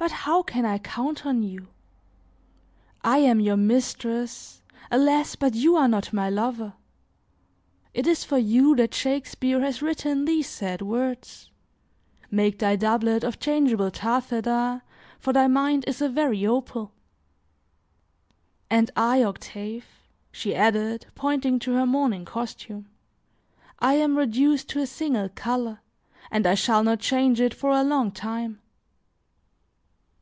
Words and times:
But 0.00 0.12
how 0.12 0.44
can 0.44 0.64
I 0.64 0.78
count 0.78 1.26
on 1.26 1.42
you? 1.42 1.66
I 3.02 3.18
am 3.18 3.40
your 3.40 3.56
mistress, 3.56 4.62
alas! 4.92 5.34
but 5.34 5.56
you 5.56 5.74
are 5.74 5.88
not 5.88 6.12
my 6.12 6.30
lover. 6.30 6.74
It 7.92 8.06
is 8.06 8.22
for 8.22 8.38
you 8.38 8.76
that 8.76 8.94
Shakespeare 8.94 9.58
has 9.60 9.82
written 9.82 10.24
these 10.24 10.48
sad 10.48 10.82
words: 10.82 11.50
'Make 12.30 12.60
thy 12.60 12.76
doublet 12.76 13.24
of 13.24 13.40
changeable 13.40 13.90
taffeta, 13.90 14.82
for 15.18 15.32
thy 15.32 15.48
mind 15.48 15.82
is 15.88 16.00
a 16.00 16.08
very 16.08 16.46
opal.' 16.46 16.92
And 18.70 18.92
I, 18.94 19.24
Octave," 19.24 19.84
she 20.30 20.54
added, 20.54 21.08
pointing 21.16 21.58
to 21.58 21.72
her 21.72 21.86
mourning 21.86 22.24
costume, 22.24 22.88
"I 23.80 23.94
am 23.94 24.16
reduced 24.16 24.68
to 24.68 24.78
a 24.78 24.86
single 24.86 25.28
color, 25.28 25.80
and 26.30 26.46
I 26.46 26.54
shall 26.54 26.84
not 26.84 27.00
change 27.00 27.40
it 27.40 27.52
for 27.52 27.72
a 27.72 27.82
long 27.82 28.12
time." 28.12 28.60